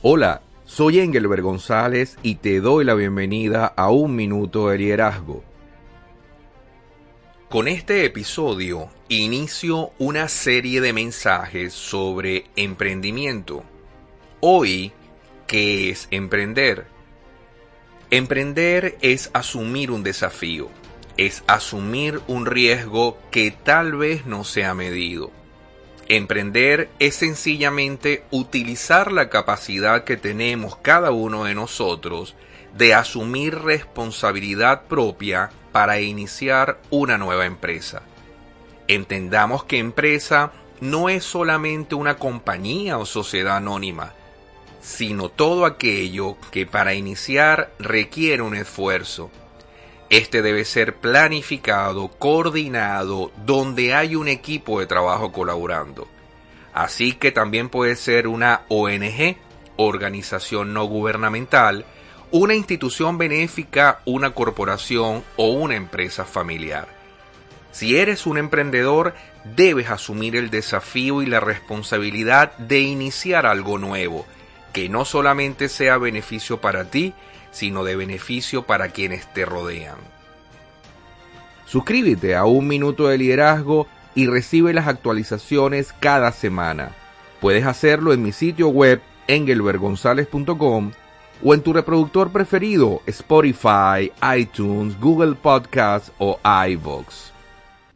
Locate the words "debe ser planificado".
50.42-52.08